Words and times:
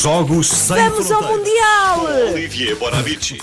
Jogos 0.00 0.48
sem 0.48 0.76
Vamos 0.90 1.10
ao 1.10 1.22
fronteiras. 1.22 1.38
Mundial! 1.38 2.32
Olivier 2.32 2.76
Bonamici. 2.76 3.38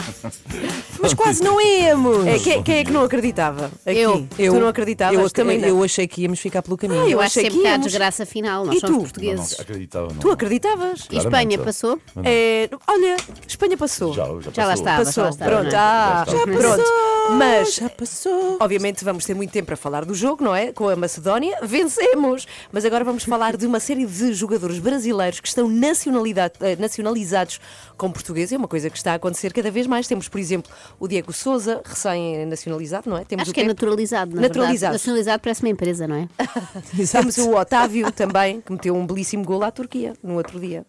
Mas 1.01 1.13
quase 1.13 1.41
não 1.43 1.59
íamos! 1.59 2.27
É, 2.27 2.37
quem, 2.37 2.61
quem 2.61 2.75
é 2.79 2.83
que 2.83 2.91
não 2.91 3.03
acreditava? 3.03 3.71
Aqui. 3.85 3.99
Eu. 3.99 4.27
Tu 4.37 4.59
não 4.59 4.67
acreditavas? 4.67 5.17
Eu, 5.19 5.29
Também 5.29 5.57
não. 5.57 5.67
eu 5.67 5.83
achei 5.83 6.07
que 6.07 6.21
íamos 6.21 6.39
ficar 6.39 6.61
pelo 6.61 6.77
caminho. 6.77 7.01
Ah, 7.01 7.05
eu 7.05 7.11
Eu 7.11 7.19
acho 7.21 7.39
achei 7.39 7.43
sempre 7.45 7.59
que 7.61 7.67
há 7.67 7.71
íamos. 7.71 7.87
desgraça 7.87 8.25
final. 8.25 8.65
Nós 8.65 8.75
E 8.75 8.79
somos 8.79 8.95
tu? 8.97 9.01
portugueses. 9.01 9.59
acreditava, 9.59 10.07
não. 10.09 10.15
Tu 10.19 10.29
acreditavas? 10.31 10.99
E 11.01 11.07
Claramente, 11.07 11.25
Espanha 11.55 11.57
passou? 11.65 11.99
É, 12.23 12.69
olha, 12.87 13.17
Espanha 13.47 13.77
passou. 13.77 14.13
Já, 14.13 14.25
já, 14.25 14.51
Já 14.53 14.65
lá 14.65 14.71
passou. 14.71 14.73
estava, 14.73 14.97
já 14.99 15.05
Passou. 15.05 15.23
lá 15.23 15.29
estava. 15.29 15.51
Pronto, 15.51 15.71
não 15.71 15.71
é? 15.71 15.75
ah, 15.81 16.25
Já 16.27 16.37
está. 16.37 16.51
pronto. 16.51 16.91
Mas 17.37 17.75
Já 17.75 17.89
passou. 17.89 18.57
Obviamente 18.59 19.03
vamos 19.05 19.25
ter 19.25 19.33
muito 19.33 19.51
tempo 19.51 19.67
para 19.67 19.77
falar 19.77 20.05
do 20.05 20.13
jogo, 20.13 20.43
não 20.43 20.55
é? 20.55 20.71
Com 20.73 20.89
a 20.89 20.95
Macedónia, 20.95 21.57
vencemos! 21.63 22.45
Mas 22.71 22.83
agora 22.85 23.03
vamos 23.03 23.23
falar 23.23 23.55
de 23.55 23.65
uma 23.65 23.79
série 23.79 24.05
de 24.05 24.33
jogadores 24.33 24.77
brasileiros 24.79 25.39
que 25.39 25.47
estão 25.47 25.67
nacionalidade- 25.69 26.40
nacionalizados 26.79 27.59
com 27.97 28.11
português. 28.11 28.51
É 28.51 28.57
uma 28.57 28.67
coisa 28.67 28.89
que 28.89 28.97
está 28.97 29.11
a 29.13 29.15
acontecer 29.15 29.53
cada 29.53 29.69
vez 29.69 29.87
mais. 29.87 30.07
Temos, 30.07 30.27
por 30.27 30.39
exemplo, 30.39 30.71
o 30.99 31.07
Diego 31.07 31.33
Souza, 31.33 31.81
recém-nacionalizado, 31.83 33.09
não 33.09 33.17
é? 33.17 33.23
Temos 33.25 33.43
Acho 33.43 33.51
o 33.51 33.53
que 33.53 33.61
é 33.61 33.63
naturalizado, 33.65 34.35
na 34.35 34.41
Naturalizado. 34.43 34.79
verdade. 34.79 34.93
Nacionalizado 34.93 35.41
parece 35.41 35.61
uma 35.63 35.69
empresa, 35.69 36.07
não 36.07 36.15
é? 36.15 36.27
Temos 37.11 37.37
o 37.37 37.55
Otávio 37.55 38.11
também, 38.11 38.61
que 38.61 38.71
meteu 38.71 38.95
um 38.95 39.05
belíssimo 39.05 39.43
gol 39.43 39.63
à 39.63 39.71
Turquia 39.71 40.13
no 40.23 40.35
outro 40.35 40.59
dia. 40.59 40.85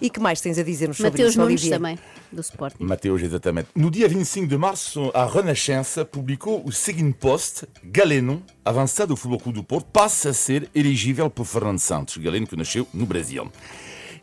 E 0.00 0.08
que 0.10 0.20
mais 0.20 0.40
tens 0.40 0.58
a 0.58 0.62
dizer-nos 0.62 0.96
sobre 0.96 1.10
Mateus 1.10 1.30
isso, 1.30 1.38
Nunes 1.40 1.60
Olivier? 1.62 1.78
também, 1.78 1.98
do 2.32 2.40
Sporting. 2.40 2.84
Mateus, 2.84 3.22
exatamente. 3.22 3.68
No 3.74 3.90
dia 3.90 4.08
25 4.08 4.46
de 4.46 4.56
março, 4.56 5.10
a 5.14 5.24
Renascença 5.26 6.04
publicou 6.04 6.62
o 6.64 6.72
seguinte 6.72 7.16
post: 7.18 7.66
Galeno, 7.84 8.42
avançado 8.64 9.08
do 9.08 9.16
Futebol 9.16 9.40
Clube 9.40 9.58
do 9.58 9.64
Porto, 9.64 9.86
passa 9.92 10.30
a 10.30 10.34
ser 10.34 10.68
elegível 10.74 11.28
por 11.30 11.44
Fernando 11.44 11.78
Santos. 11.78 12.16
Galeno 12.16 12.46
que 12.46 12.56
nasceu 12.56 12.86
no 12.92 13.06
Brasil. 13.06 13.50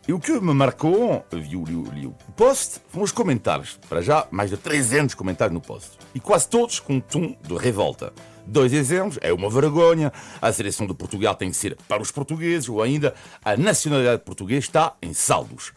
E 0.08 0.14
o 0.14 0.20
que 0.20 0.32
me 0.32 0.54
marcou, 0.54 1.24
vi, 1.32 1.56
li 1.94 2.08
o 2.08 2.16
post, 2.36 2.82
foram 2.90 3.04
os 3.04 3.12
comentários. 3.12 3.80
Para 3.88 4.02
já, 4.02 4.28
mais 4.32 4.50
de 4.50 4.58
300 4.58 5.14
comentários 5.14 5.54
no 5.54 5.62
post. 5.62 5.92
E 6.16 6.20
quase 6.20 6.48
todos 6.48 6.80
com 6.80 6.96
um 6.96 7.00
tom 7.00 7.36
de 7.40 7.56
revolta. 7.56 8.12
Dois 8.46 8.74
exemplos, 8.74 9.20
é 9.22 9.32
uma 9.32 9.48
vergonha, 9.48 10.12
a 10.42 10.52
seleção 10.52 10.88
de 10.88 10.96
Portugal 10.96 11.36
tem 11.36 11.52
que 11.52 11.56
ser 11.56 11.78
para 11.88 12.02
os 12.02 12.10
portugueses, 12.10 12.68
ou 12.68 12.82
ainda 12.82 13.14
a 13.46 13.56
nacionalidade 13.56 14.24
portuguesa 14.24 14.60
está 14.60 14.96
em 15.04 15.14
saldos. 15.14 15.72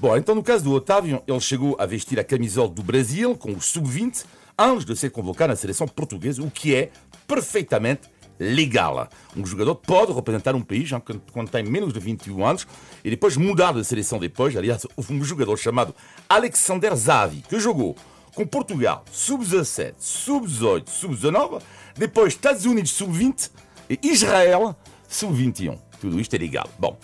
Bom, 0.00 0.16
então 0.16 0.34
no 0.34 0.42
caso 0.42 0.64
do 0.64 0.72
Otávio, 0.72 1.22
ele 1.24 1.40
chegou 1.40 1.76
a 1.78 1.86
vestir 1.86 2.18
a 2.18 2.24
camisola 2.24 2.68
do 2.68 2.82
Brasil 2.82 3.36
com 3.36 3.52
o 3.52 3.60
sub-20 3.60 4.24
antes 4.58 4.84
de 4.84 4.96
ser 4.96 5.10
convocado 5.10 5.52
na 5.52 5.56
seleção 5.56 5.86
portuguesa, 5.86 6.42
o 6.42 6.50
que 6.50 6.74
é 6.74 6.90
perfeitamente 7.28 8.10
legal. 8.38 9.08
Um 9.36 9.44
jogador 9.44 9.74
pode 9.74 10.12
representar 10.12 10.54
um 10.54 10.62
país 10.62 10.90
quando 11.32 11.50
tem 11.50 11.62
menos 11.62 11.92
de 11.92 12.00
21 12.00 12.44
anos 12.44 12.66
e 13.04 13.10
depois 13.10 13.36
mudar 13.36 13.72
de 13.72 13.84
seleção 13.84 14.18
depois. 14.18 14.56
Aliás, 14.56 14.86
houve 14.96 15.12
um 15.12 15.24
jogador 15.24 15.56
chamado 15.56 15.94
Alexander 16.28 16.94
Zavi 16.94 17.42
que 17.48 17.58
jogou 17.58 17.96
com 18.34 18.46
Portugal 18.46 19.04
sub-17, 19.10 19.94
sub-18, 19.98 20.88
sub-19, 20.88 21.60
depois 21.96 22.34
Estados 22.34 22.64
Unidos 22.64 22.92
sub-20 22.92 23.50
e 23.90 23.98
Israel 24.04 24.76
sub-21. 25.08 25.78
Tudo 26.00 26.20
isto 26.20 26.34
é 26.34 26.38
legal. 26.38 26.68
Bom, 26.78 26.96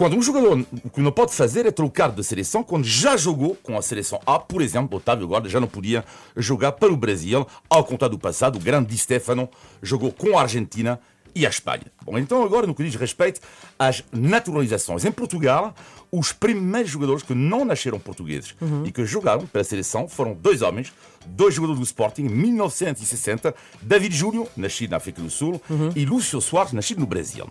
quando 0.00 0.16
um 0.16 0.22
jogador 0.22 0.64
o 0.82 0.88
que 0.88 1.02
não 1.02 1.12
pode 1.12 1.34
fazer 1.34 1.66
é 1.66 1.70
trocar 1.70 2.10
de 2.10 2.24
seleção 2.24 2.62
quando 2.62 2.84
já 2.84 3.18
jogou 3.18 3.54
com 3.62 3.76
a 3.76 3.82
seleção 3.82 4.18
A, 4.24 4.38
por 4.38 4.62
exemplo, 4.62 4.96
Otávio 4.96 5.26
agora 5.26 5.46
já 5.46 5.60
não 5.60 5.68
podia 5.68 6.02
jogar 6.34 6.72
para 6.72 6.90
o 6.90 6.96
Brasil, 6.96 7.46
ao 7.68 7.84
contrário 7.84 8.16
do 8.16 8.18
passado, 8.18 8.56
o 8.56 8.58
grande 8.58 8.88
Di 8.88 8.96
Stefano 8.96 9.46
jogou 9.82 10.10
com 10.10 10.38
a 10.38 10.40
Argentina 10.40 10.98
e 11.34 11.46
a 11.46 11.48
Espanha. 11.48 11.86
Bom, 12.04 12.18
então 12.18 12.42
agora 12.42 12.66
no 12.66 12.74
que 12.74 12.84
diz 12.84 12.94
respeito 12.94 13.40
às 13.78 14.04
naturalizações. 14.12 15.04
Em 15.04 15.12
Portugal, 15.12 15.74
os 16.10 16.32
primeiros 16.32 16.90
jogadores 16.90 17.22
que 17.22 17.34
não 17.34 17.64
nasceram 17.64 17.98
portugueses 17.98 18.54
e 18.84 18.90
que 18.90 19.04
jogaram 19.04 19.46
pela 19.46 19.62
seleção 19.62 20.08
foram 20.08 20.34
dois 20.34 20.62
homens, 20.62 20.92
dois 21.26 21.54
jogadores 21.54 21.78
do 21.78 21.84
Sporting, 21.84 22.22
em 22.22 22.28
1960, 22.28 23.54
David 23.82 24.16
Júlio, 24.16 24.48
nascido 24.56 24.90
na 24.90 24.96
África 24.96 25.22
do 25.22 25.30
Sul, 25.30 25.60
e 25.94 26.04
Lúcio 26.04 26.40
Soares, 26.40 26.72
nascido 26.72 27.00
no 27.00 27.06
Brasil. 27.06 27.48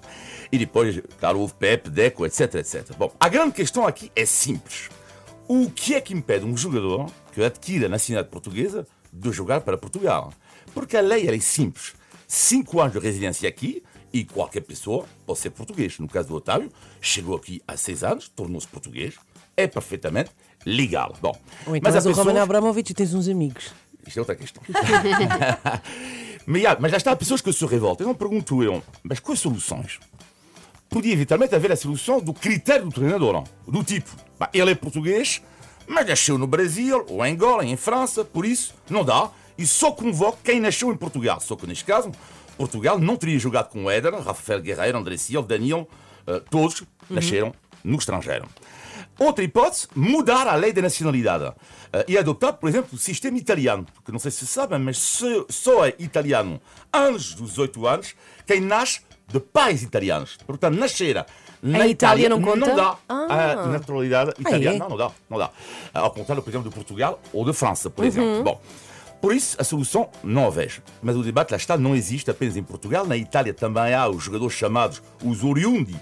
E 0.52 0.58
depois, 0.58 1.02
claro, 1.20 1.40
houve 1.40 1.54
Pepe, 1.54 1.90
Deco, 1.90 2.26
etc, 2.26 2.56
etc. 2.56 2.96
Bom, 2.98 3.14
a 3.20 3.30
grande 3.30 3.54
questão 3.54 3.88
aqui 3.88 4.12
é 4.16 4.26
simples. 4.26 4.90
O 5.48 5.70
que 5.70 5.96
é 5.96 6.02
que 6.02 6.14
impede 6.14 6.46
um 6.46 6.56
jogador 6.56 7.10
que 7.32 7.44
adquire 7.44 7.86
a 7.86 7.90
nacionalidade 7.90 8.32
portuguesa 8.32 8.86
de 9.12 9.32
jogar 9.32 9.62
para 9.62 9.78
Portugal? 9.78 10.34
Porque 10.74 10.96
a 10.96 11.02
lei 11.02 11.28
é 11.28 11.40
simples. 11.40 11.94
Cinco 12.32 12.80
anos 12.80 12.94
de 12.94 13.00
residência 13.00 13.50
aqui 13.50 13.82
e 14.14 14.24
qualquer 14.24 14.62
pessoa 14.62 15.06
pode 15.26 15.40
ser 15.40 15.50
português. 15.50 15.98
No 15.98 16.08
caso 16.08 16.28
do 16.28 16.36
Otávio, 16.36 16.72
chegou 17.02 17.36
aqui 17.36 17.60
há 17.68 17.76
seis 17.76 18.04
anos, 18.04 18.30
tornou-se 18.30 18.68
português, 18.68 19.16
é 19.58 19.66
perfeitamente 19.66 20.30
legal. 20.64 21.16
Bom, 21.20 21.36
Ou 21.66 21.76
então 21.76 21.92
mas 21.92 22.06
o 22.06 22.10
pessoas- 22.10 22.28
Roman 22.28 22.40
Abramovich 22.44 22.92
e 22.92 22.94
tens 22.94 23.16
uns 23.16 23.28
amigos. 23.28 23.72
isto 24.06 24.18
é 24.18 24.22
outra 24.22 24.36
questão. 24.36 24.62
mas, 26.46 26.66
há- 26.66 26.78
mas 26.80 26.92
já 26.92 26.98
está, 26.98 27.12
há 27.14 27.16
pessoas 27.16 27.42
que 27.42 27.52
se 27.52 27.66
revoltam. 27.66 28.06
Então 28.08 28.16
pergunto 28.16 28.62
eu, 28.64 28.84
mas 29.04 29.20
quais 29.20 29.40
soluções? 29.40 30.00
Podia 30.88 31.14
eventualmente 31.14 31.54
haver 31.56 31.72
a 31.72 31.76
solução 31.76 32.20
do 32.20 32.34
critério 32.34 32.86
do 32.86 32.92
treinador, 32.92 33.34
não? 33.34 33.44
do 33.68 33.84
tipo, 33.84 34.10
bah, 34.40 34.50
ele 34.54 34.72
é 34.72 34.76
português, 34.76 35.42
mas 35.88 36.08
nasceu 36.08 36.38
no 36.38 36.48
Brasil, 36.48 37.06
ou 37.10 37.26
em 37.26 37.34
Angola, 37.34 37.64
em 37.66 37.76
França, 37.78 38.24
por 38.26 38.46
isso 38.46 38.74
não 38.90 39.04
dá, 39.04 39.30
e 39.60 39.68
só 39.68 39.92
convoca 39.92 40.38
quem 40.44 40.60
nasceu 40.60 40.92
em 40.92 40.98
Portugal. 40.98 41.40
Só 41.40 41.56
que 41.56 41.68
neste 41.68 41.86
caso, 41.86 42.12
Portugal 42.58 42.98
não 42.98 43.16
teria 43.16 43.38
jogado 43.38 43.70
com 43.70 43.86
o 43.86 43.90
Éder, 43.92 44.14
Rafael 44.22 44.62
Guerreiro, 44.62 44.98
André 44.98 45.18
Silva, 45.18 45.48
Daniel, 45.48 45.88
eh, 46.26 46.42
todos 46.50 46.84
nasceram 47.10 47.54
no 47.84 47.98
estrangeiro. 47.98 48.48
Outra 49.18 49.44
hipótese, 49.44 49.88
mudar 49.96 50.48
a 50.48 50.56
lei 50.56 50.72
da 50.72 50.82
nacionalidade 50.82 51.54
eh, 51.92 52.06
e 52.08 52.18
adotar, 52.18 52.54
por 52.54 52.70
exemplo, 52.70 52.90
o 52.94 52.98
sistema 52.98 53.38
italiano, 53.38 53.86
porque 53.94 54.12
não 54.12 54.20
sei 54.20 54.32
se 54.32 54.48
sabem, 54.48 54.80
mas 54.80 54.98
só- 54.98 55.46
só 55.50 55.86
é 55.86 55.94
italiano 56.00 56.60
antes 56.94 57.34
dos 57.34 57.50
18 57.52 57.86
anos 57.86 58.16
quem 58.48 58.62
nasce 58.62 59.02
de 59.28 59.40
pais 59.40 59.84
italianos. 59.84 60.38
Portanto, 60.48 60.76
nascer 60.78 61.26
na 61.62 61.86
Em 61.86 61.92
Itália 61.92 62.30
não 62.30 62.42
conta? 62.42 62.74
dá 62.74 62.98
Ah. 63.10 63.52
a 63.64 63.68
naturalidade 63.68 64.32
italiana. 64.40 64.78
é? 64.78 64.80
Não, 64.80 64.90
não 64.90 64.98
dá, 64.98 65.12
não 65.30 65.38
dá. 65.38 65.50
Ao 65.94 66.12
contrário, 66.12 66.42
por 66.42 66.50
exemplo, 66.50 66.70
de 66.70 66.74
Portugal 66.74 67.22
ou 67.34 67.44
de 67.46 67.54
França, 67.54 67.90
Uhum. 67.90 67.94
por 67.94 68.06
exemplo. 68.06 68.44
Bom, 68.44 68.62
por 69.22 69.36
isso, 69.36 69.58
a 69.60 69.64
solução 69.64 70.10
não 70.24 70.48
a 70.48 70.50
vejo. 70.50 70.82
Mas 71.02 71.16
o 71.16 71.24
debate, 71.24 71.52
lá 71.52 71.58
está, 71.58 71.78
não 71.78 71.96
existe 71.96 72.32
apenas 72.32 72.56
em 72.56 72.64
Portugal. 72.64 73.06
Na 73.06 73.18
Itália 73.18 73.54
também 73.54 73.94
há 73.94 74.08
os 74.08 74.24
jogadores 74.24 74.56
chamados 74.56 75.02
os 75.24 75.44
oriundi. 75.44 75.96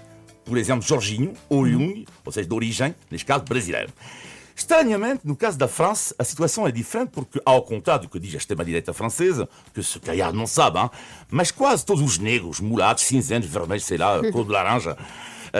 Por 0.44 0.56
exemplo, 0.56 0.86
Jorginho, 0.86 1.34
oriundi, 1.48 2.06
ou 2.24 2.32
seja, 2.32 2.48
de 2.48 2.54
origem, 2.54 2.94
neste 3.10 3.26
caso, 3.26 3.44
brasileiro. 3.44 3.92
Estranhamente, 4.58 5.20
no 5.24 5.36
caso 5.36 5.56
da 5.56 5.68
França, 5.68 6.14
a 6.18 6.24
situação 6.24 6.66
é 6.66 6.72
diferente 6.72 7.10
porque, 7.10 7.40
ao 7.44 7.62
contrário 7.62 8.02
do 8.02 8.08
que 8.08 8.18
diz 8.18 8.34
a 8.34 8.38
extrema-direita 8.38 8.92
francesa, 8.92 9.48
que 9.72 9.82
se 9.82 10.00
calhar 10.00 10.32
não 10.32 10.48
sabe, 10.48 10.80
hein, 10.80 10.90
mas 11.30 11.52
quase 11.52 11.84
todos 11.84 12.02
os 12.02 12.18
negros, 12.18 12.58
mulatos, 12.58 13.04
cinzentos, 13.04 13.48
vermelhos, 13.48 13.84
sei 13.84 13.98
lá, 13.98 14.20
cor 14.32 14.44
de 14.44 14.50
laranja, 14.50 14.96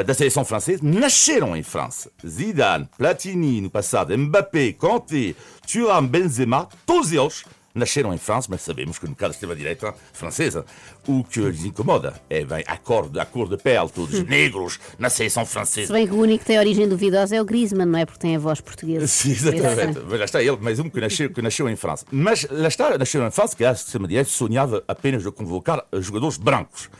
da 0.06 0.15
seleção 0.15 0.44
francesa, 0.44 0.81
nasceram 0.82 1.56
em 1.56 1.62
França. 1.62 2.10
Zidane, 2.26 2.88
Platini 2.97 3.60
no 3.60 3.71
passado, 3.71 4.16
Mbappé, 4.16 4.72
Kanté, 4.72 5.34
Thuram, 5.66 6.06
Benzema, 6.06 6.69
todos 6.87 7.12
eles 7.12 7.44
nasceram 7.75 8.12
em 8.12 8.19
França, 8.19 8.48
mas 8.50 8.62
sabemos 8.62 8.98
que 8.98 9.06
no 9.06 9.15
caso 9.15 9.31
da 9.31 9.34
extrema-direita 9.34 9.94
francesa, 10.12 10.65
o 11.06 11.22
que 11.22 11.41
lhes 11.41 11.65
incomoda 11.65 12.21
é 12.28 12.44
bem 12.44 12.65
a 12.66 12.77
cor, 12.77 13.09
a 13.19 13.25
cor 13.25 13.48
de 13.48 13.56
pele, 13.56 13.88
todos 13.88 14.22
negros 14.25 14.78
na 14.98 15.09
seleção 15.09 15.44
Se 15.44 15.53
francesa. 15.53 15.93
bem 15.93 16.06
que 16.06 16.12
o 16.12 16.19
único 16.19 16.41
que 16.41 16.47
tem 16.47 16.59
origem 16.59 16.88
duvidosa 16.88 17.37
é 17.37 17.41
o 17.41 17.44
Griezmann, 17.44 17.87
não 17.87 17.98
é? 17.98 18.04
Porque 18.04 18.19
tem 18.19 18.37
a 18.37 18.38
voz 18.38 18.60
portuguesa. 18.60 19.06
Sim, 19.09 19.31
exatamente. 19.31 20.00
Mas 20.00 20.19
lá 20.19 20.25
está 20.25 20.43
ele, 20.43 20.56
mais 20.56 20.78
um 20.78 20.91
que 20.91 21.00
nasceu, 21.00 21.31
que 21.31 21.41
nasceu 21.41 21.69
em 21.69 21.77
França. 21.77 22.04
Mas 22.10 22.47
lá 22.50 22.69
está, 22.69 22.98
nasceu 22.98 23.25
em 23.25 23.31
França, 23.31 23.56
que 23.56 23.65
a 23.65 23.72
extrema-direita 23.72 24.28
sonhava 24.28 24.82
apenas 24.88 25.22
de 25.22 25.31
convocar 25.31 25.84
jogadores 26.00 26.37
brancos. 26.37 26.91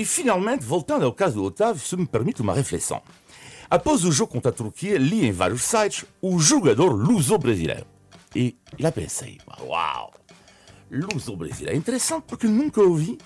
E 0.00 0.04
finalmente, 0.06 0.64
voltando 0.64 1.04
ao 1.04 1.12
caso 1.12 1.34
do 1.34 1.44
Otávio, 1.44 1.86
se 1.86 1.94
me 1.94 2.06
permite 2.06 2.40
uma 2.40 2.54
reflexão. 2.54 3.02
Após 3.68 4.02
o 4.02 4.10
jogo 4.10 4.32
contra 4.32 4.50
a 4.50 4.54
Turquia, 4.54 4.96
li 4.96 5.26
em 5.26 5.30
vários 5.30 5.62
sites 5.62 6.06
o 6.22 6.38
jogador 6.38 6.88
luso-brasileiro. 6.88 7.84
E 8.34 8.56
lá 8.78 8.90
pensei, 8.90 9.36
uau, 9.60 10.10
luso-brasileiro. 10.90 11.76
É 11.76 11.78
interessante 11.78 12.24
porque 12.26 12.46
nunca 12.46 12.80
ouvi 12.80 13.18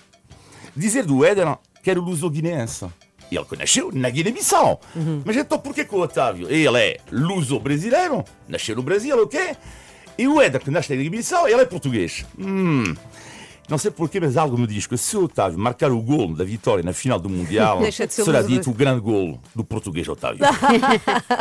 dizer 0.75 1.05
do 1.05 1.23
Éder 1.23 1.57
que 1.81 1.89
era 1.89 1.99
luso-guineense. 2.01 2.87
Ele 3.31 3.45
que 3.45 3.55
nasceu 3.55 3.89
na 3.93 4.09
Guiné-Bissau. 4.09 4.81
Mas 5.23 5.37
então 5.37 5.57
por 5.57 5.73
que 5.73 5.87
o 5.89 6.01
Otávio, 6.01 6.51
ele 6.51 6.77
é 6.77 6.97
luso-brasileiro, 7.09 8.21
nasceu 8.49 8.75
no 8.75 8.83
Brasil, 8.83 9.17
ok? 9.23 9.55
E 10.17 10.27
o 10.27 10.41
Éder 10.41 10.59
que 10.59 10.69
nasce 10.69 10.89
na 10.89 10.97
Guiné-Bissau, 10.97 11.47
ele 11.47 11.61
é 11.61 11.65
português. 11.65 12.25
Hum. 12.37 12.93
Não 13.67 13.77
sei 13.79 13.89
porquê, 13.89 14.19
mas 14.19 14.37
algo 14.37 14.57
me 14.57 14.67
diz 14.67 14.85
que 14.85 14.95
se 14.97 15.17
o 15.17 15.23
Otávio 15.23 15.57
marcar 15.57 15.91
o 15.91 15.99
gol 16.01 16.35
da 16.35 16.43
vitória 16.43 16.83
na 16.83 16.93
final 16.93 17.19
do 17.19 17.27
Mundial, 17.29 17.79
será 18.09 18.41
dito 18.43 18.69
o 18.69 18.73
grande 18.73 19.01
gol 19.01 19.39
do 19.55 19.63
português 19.63 20.07
Otávio. 20.07 20.45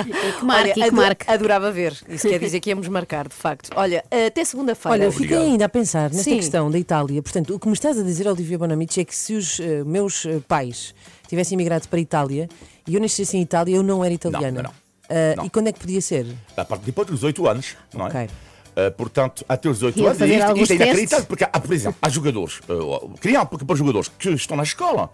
E 0.06 0.32
que 0.38 0.44
marca, 0.44 0.68
e 0.70 0.72
que 0.74 0.82
ado- 0.82 0.96
marca. 0.96 1.32
adorava 1.32 1.70
ver. 1.70 1.96
Isso 2.08 2.28
quer 2.28 2.38
dizer 2.38 2.60
que 2.60 2.70
íamos 2.70 2.88
marcar, 2.88 3.28
de 3.28 3.34
facto. 3.34 3.70
Olha, 3.76 4.04
até 4.26 4.44
segunda-feira. 4.44 5.04
Olha, 5.04 5.12
fiquei 5.12 5.26
Obrigado. 5.26 5.50
ainda 5.52 5.64
a 5.64 5.68
pensar 5.68 6.10
nesta 6.10 6.24
Sim. 6.24 6.36
questão 6.36 6.70
da 6.70 6.78
Itália. 6.78 7.22
Portanto, 7.22 7.54
o 7.54 7.58
que 7.58 7.66
me 7.66 7.72
estás 7.74 7.98
a 7.98 8.02
dizer, 8.02 8.26
Olivia 8.26 8.58
Bonamici, 8.58 9.00
é 9.00 9.04
que 9.04 9.14
se 9.14 9.34
os 9.34 9.60
eh, 9.60 9.84
meus 9.84 10.24
eh, 10.26 10.40
pais 10.48 10.94
tivessem 11.28 11.56
imigrado 11.56 11.86
para 11.88 11.98
a 11.98 12.02
Itália 12.02 12.48
e 12.86 12.94
eu 12.94 13.00
nascesse 13.00 13.36
em 13.36 13.42
Itália, 13.42 13.76
eu 13.76 13.82
não 13.82 14.04
era 14.04 14.14
italiana. 14.14 14.62
não. 14.62 14.70
Ah, 15.10 15.34
Não. 15.36 15.44
e 15.44 15.50
quando 15.50 15.68
é 15.68 15.72
que 15.72 15.78
podia 15.80 16.00
ser? 16.00 16.26
A 16.56 16.64
partir 16.64 16.86
depois 16.86 17.06
dos 17.06 17.16
18 17.20 17.46
anos, 17.46 17.76
não 17.92 18.06
é? 18.06 18.28
Uh, 18.74 18.90
portanto, 18.96 19.44
até 19.48 19.68
os 19.68 19.76
18 19.78 19.98
Ia 20.00 20.06
anos, 20.06 20.20
isto, 20.20 20.58
isto 20.62 20.72
é 20.72 20.76
inacreditável, 20.76 21.26
porque 21.26 21.44
há, 21.44 21.60
por 21.60 21.72
exemplo, 21.72 21.96
há 22.02 22.08
jogadores, 22.08 22.58
uh, 22.68 23.08
crianças, 23.20 23.48
porque 23.48 23.64
para 23.64 23.76
jogadores 23.76 24.08
que 24.08 24.30
estão 24.30 24.56
na 24.56 24.64
escola, 24.64 25.10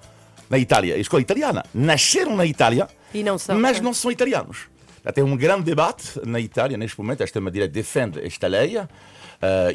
na 0.48 0.58
Itália, 0.58 0.94
a 0.94 0.98
escola 0.98 1.20
italiana, 1.20 1.62
nasceram 1.74 2.34
na 2.34 2.46
Itália, 2.46 2.88
não 3.14 3.36
são, 3.36 3.58
mas 3.58 3.76
é. 3.76 3.80
não 3.80 3.92
são 3.92 4.10
italianos. 4.10 4.68
Tem 5.14 5.24
um 5.24 5.36
grande 5.36 5.64
debate 5.64 6.20
na 6.24 6.40
Itália, 6.40 6.76
neste 6.76 6.98
momento, 6.98 7.22
a 7.22 7.24
extrema-direita 7.24 7.72
defende 7.72 8.24
esta 8.24 8.46
lei, 8.46 8.78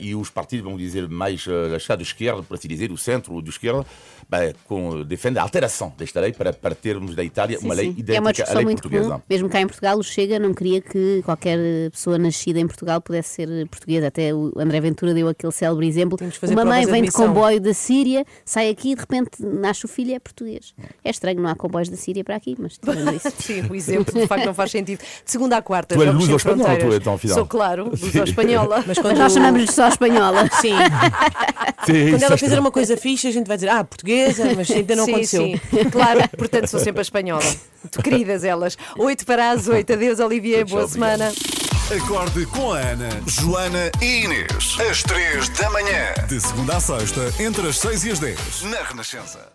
e 0.02 0.16
os 0.16 0.30
partidos, 0.30 0.64
vamos 0.66 0.80
dizer, 0.80 1.08
mais 1.10 1.46
uh, 1.48 1.98
de 1.98 2.04
esquerda, 2.04 2.44
por 2.44 2.56
assim 2.56 2.68
dizer, 2.68 2.92
o 2.92 2.98
centro 2.98 3.42
de 3.42 3.50
esquerda, 3.50 3.86
bem, 4.30 4.54
com, 4.68 5.04
defende 5.04 5.40
a 5.40 5.42
alteração 5.42 5.94
desta 5.98 6.20
lei 6.20 6.34
para, 6.34 6.54
para 6.54 6.76
termos 6.76 7.16
da 7.16 7.24
Itália 7.24 7.58
uma 7.60 7.74
Sim, 7.76 7.82
lei 7.82 7.94
sim. 7.94 8.00
idêntica 8.00 8.16
é 8.16 8.20
uma 8.20 8.52
à 8.52 8.54
lei 8.56 8.64
muito 8.66 8.82
portuguesa. 8.82 9.10
comum. 9.10 9.22
Mesmo 9.30 9.50
cá 9.50 9.62
em 9.62 9.68
Portugal, 9.68 9.98
o 9.98 10.04
Chega 10.04 10.40
não 10.40 10.54
queria 10.54 10.82
que 10.82 11.22
qualquer 11.24 11.58
pessoa 11.92 12.18
nascida 12.18 12.60
em 12.60 12.68
Portugal 12.68 13.02
pudesse 13.02 13.30
ser 13.30 13.68
portuguesa. 13.68 14.08
Até 14.08 14.34
o 14.34 14.52
André 14.58 14.80
Ventura 14.82 15.14
deu 15.14 15.28
aquele 15.28 15.52
célebre 15.52 15.88
exemplo. 15.88 16.18
Uma 16.50 16.66
mãe 16.66 16.86
vem 16.86 17.04
de 17.04 17.12
comboio 17.12 17.60
da 17.60 17.74
Síria, 17.74 18.26
sai 18.44 18.70
aqui 18.70 18.92
e 18.92 18.96
de 18.96 19.02
repente 19.02 19.44
nasce 19.44 19.86
o 19.86 19.88
filho 19.88 20.12
e 20.12 20.14
é 20.14 20.20
português. 20.20 20.74
É 21.04 21.10
estranho, 21.10 21.42
não 21.42 21.50
há 21.50 21.56
comboios 21.56 21.90
da 21.90 21.98
Síria 21.98 22.24
para 22.24 22.36
aqui, 22.36 22.56
mas 22.60 22.78
tirando 22.78 23.14
isso. 23.16 23.32
Sim, 23.40 23.62
o 23.70 23.76
exemplo 23.76 24.14
de 24.14 24.28
facto 24.28 24.46
não 24.46 24.54
faz 24.54 24.72
sentido. 24.72 25.00
De 25.00 25.32
segunda 25.32 25.58
à 25.58 25.62
quarta, 25.62 25.96
Tu 25.96 26.02
és 26.02 26.10
sem 26.24 26.36
espanhola, 26.36 26.40
fronteiras. 26.64 26.84
tu, 26.96 27.02
então, 27.02 27.14
afinal? 27.14 27.36
Sou 27.36 27.46
claro, 27.46 27.90
luso 27.90 28.18
espanhola. 28.24 28.78
Mas 28.78 28.88
Mas 28.88 29.00
quando, 29.00 29.18
nós 29.18 29.36
chamamos-lhe 29.56 29.72
só 29.72 29.86
a 29.86 29.90
espanhola. 29.90 30.50
Sim, 30.62 30.76
Sim, 31.86 32.10
quando 32.10 32.16
isso 32.16 32.26
ela 32.26 32.34
é 32.34 32.38
fizer 32.38 32.60
uma 32.60 32.72
coisa 32.72 32.98
fixe, 32.98 33.28
a 33.28 33.32
gente 33.32 33.48
vai 33.48 33.58
dizer, 33.58 33.70
ah, 33.70 33.84
portuguesa, 33.84 34.44
mas 34.56 34.70
ainda 34.72 34.96
não 34.96 35.06
sim, 35.06 35.12
aconteceu. 35.12 35.42
sim, 35.42 35.90
claro, 35.92 36.22
portanto 36.38 36.68
sou 36.68 36.80
sempre 36.80 37.00
a 37.00 37.04
espanhola. 37.04 37.44
Muito 37.84 38.02
queridas 38.04 38.44
elas. 38.44 38.78
8 38.98 39.26
para 39.26 39.52
as 39.52 39.68
8. 39.68 39.94
Adeus, 39.94 40.20
Olivier. 40.20 40.66
Tchau, 40.66 40.78
Boa 40.78 40.86
obrigado. 40.86 40.94
semana. 40.94 41.34
Acorde 41.96 42.46
com 42.48 42.74
a 42.74 42.80
Ana, 42.80 43.10
Joana 43.28 43.92
e 44.02 44.24
Inês. 44.24 44.76
Às 44.90 45.04
três 45.04 45.50
da 45.50 45.70
manhã. 45.70 46.14
De 46.28 46.40
segunda 46.42 46.78
à 46.78 46.80
sexta, 46.80 47.32
entre 47.40 47.68
as 47.68 47.78
6 47.78 48.06
e 48.06 48.12
as 48.12 48.20
10. 48.20 48.64
Na 48.64 48.82
Renascença. 48.82 49.48